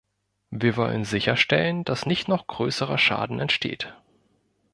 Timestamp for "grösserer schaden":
2.47-3.39